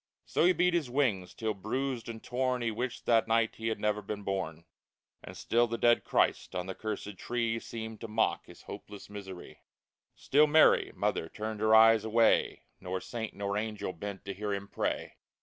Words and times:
So 0.25 0.41
had 0.41 0.47
he 0.47 0.53
beat 0.53 0.73
his 0.73 0.89
wings 0.89 1.35
till, 1.35 1.53
bruised 1.53 2.09
and 2.09 2.23
torn, 2.23 2.63
He 2.63 2.71
wished 2.71 3.05
that 3.05 3.27
night 3.27 3.53
he 3.57 3.71
never 3.75 4.01
had 4.01 4.07
been 4.07 4.23
born! 4.23 4.65
And 5.23 5.37
still 5.37 5.67
the 5.67 5.77
dead 5.77 6.03
CHRIST 6.05 6.55
on 6.55 6.65
the 6.65 6.73
cursed 6.73 7.19
tree 7.19 7.59
Seemed 7.59 7.99
but 7.99 8.07
to 8.07 8.11
mock 8.11 8.47
his 8.47 8.63
hopeless 8.63 9.11
misery; 9.11 9.61
142 10.15 10.31
FRIAR 10.31 10.45
ANSELMO 10.47 10.47
Still 10.47 10.47
Mary 10.47 10.91
mother 10.99 11.29
turned 11.29 11.59
her 11.59 11.75
eyes 11.75 12.03
away, 12.03 12.63
Nor 12.79 12.99
saint 12.99 13.35
nor 13.35 13.55
angel 13.55 13.93
bent 13.93 14.25
to 14.25 14.33
hear 14.33 14.51
him 14.51 14.67
pray 14.69 15.17